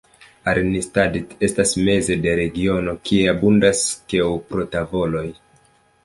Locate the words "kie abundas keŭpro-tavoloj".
3.09-5.27